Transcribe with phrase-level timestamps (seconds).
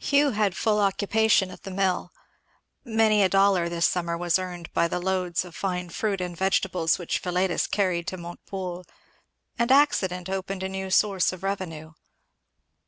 [0.00, 2.10] Hugh had full occupation at the mill.
[2.84, 6.98] Many a dollar this summer was earned by the loads of fine fruit and vegetables
[6.98, 8.84] which Philetus carried to Montepoole;
[9.56, 11.92] and accident opened a new source of revenue.